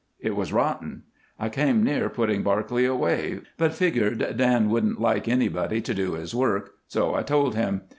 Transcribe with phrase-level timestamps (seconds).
[0.19, 1.03] It was rotten.
[1.37, 6.33] I came near putting Barclay away, but figgered Dan wouldn't like nobody to do his
[6.33, 7.81] work, so I told him.